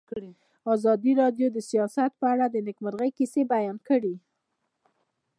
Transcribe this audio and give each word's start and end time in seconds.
ازادي 0.75 1.11
راډیو 1.21 1.47
د 1.53 1.57
سیاست 1.69 2.11
په 2.21 2.25
اړه 2.33 2.45
د 2.49 2.55
نېکمرغۍ 2.67 3.09
کیسې 3.17 3.41
بیان 3.53 3.77
کړې. 3.87 4.15